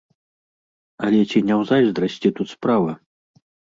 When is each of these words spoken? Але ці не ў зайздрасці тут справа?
Але 1.07 1.19
ці 1.29 1.39
не 1.49 1.55
ў 1.59 1.69
зайздрасці 1.73 2.29
тут 2.41 2.47
справа? 2.57 2.91